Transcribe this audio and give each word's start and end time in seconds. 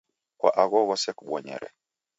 Kwa 0.39 0.49
agho 0.61 0.79
ghose 0.87 1.09
kubonyere. 1.17 1.67